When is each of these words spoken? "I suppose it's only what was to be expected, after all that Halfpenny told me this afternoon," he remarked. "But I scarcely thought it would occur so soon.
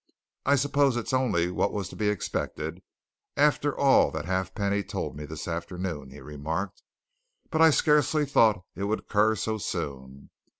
"I 0.47 0.55
suppose 0.55 0.97
it's 0.97 1.13
only 1.13 1.51
what 1.51 1.71
was 1.73 1.87
to 1.89 1.95
be 1.95 2.07
expected, 2.09 2.81
after 3.37 3.77
all 3.77 4.09
that 4.09 4.25
Halfpenny 4.25 4.81
told 4.83 5.15
me 5.15 5.25
this 5.27 5.47
afternoon," 5.47 6.09
he 6.09 6.21
remarked. 6.21 6.81
"But 7.51 7.61
I 7.61 7.69
scarcely 7.69 8.25
thought 8.25 8.63
it 8.73 8.85
would 8.85 9.01
occur 9.01 9.35
so 9.35 9.59
soon. 9.59 10.31